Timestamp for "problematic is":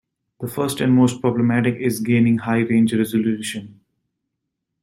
1.21-1.99